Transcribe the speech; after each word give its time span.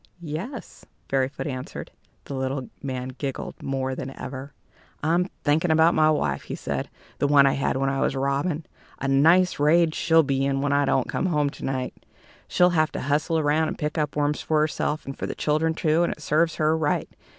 "Yes," 0.23 0.83
Fairyfoot 1.09 1.45
answered. 1.45 1.91
The 2.25 2.33
little 2.33 2.71
man 2.81 3.09
giggled 3.09 3.61
more 3.61 3.93
than 3.93 4.09
ever. 4.19 4.51
"I'm 5.03 5.25
thinking 5.43 5.69
about 5.69 5.93
my 5.93 6.09
wife," 6.09 6.45
he 6.45 6.55
said 6.55 6.89
"the 7.19 7.27
one 7.27 7.45
I 7.45 7.53
had 7.53 7.77
when 7.77 7.87
I 7.91 8.01
was 8.01 8.15
a 8.15 8.19
robin. 8.19 8.65
A 8.97 9.07
nice 9.07 9.59
rage 9.59 9.93
she'll 9.93 10.23
be 10.23 10.43
in 10.43 10.59
when 10.59 10.73
I 10.73 10.85
don't 10.85 11.07
come 11.07 11.27
home 11.27 11.51
to 11.51 11.63
night! 11.65 11.93
She'll 12.47 12.71
have 12.71 12.91
to 12.93 13.01
hustle 13.01 13.37
around 13.37 13.67
and 13.67 13.77
pick 13.77 13.99
up 13.99 14.15
worms 14.15 14.41
for 14.41 14.61
herself, 14.61 15.05
and 15.05 15.15
for 15.15 15.27
the 15.27 15.35
children 15.35 15.75
too, 15.75 16.01
and 16.01 16.11
it 16.13 16.21
serves 16.23 16.55
her 16.55 16.75
right. 16.75 17.07